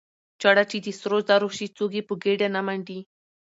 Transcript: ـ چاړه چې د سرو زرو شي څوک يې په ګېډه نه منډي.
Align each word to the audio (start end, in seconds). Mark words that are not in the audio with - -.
ـ 0.23 0.39
چاړه 0.41 0.63
چې 0.71 0.77
د 0.85 0.87
سرو 0.99 1.19
زرو 1.27 1.49
شي 1.57 1.67
څوک 1.77 1.91
يې 1.97 2.03
په 2.09 2.13
ګېډه 2.23 2.47
نه 2.55 2.61
منډي. 2.67 2.99